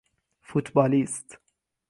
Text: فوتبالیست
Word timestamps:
فوتبالیست 0.41 1.37